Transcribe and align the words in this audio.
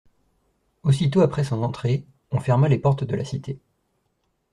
Aussitôt 0.81 1.21
après 1.21 1.43
son 1.43 1.61
entrée, 1.61 2.07
on 2.31 2.39
ferma 2.39 2.67
les 2.67 2.79
portes 2.79 3.03
de 3.03 3.15
la 3.15 3.23
cité. 3.23 3.59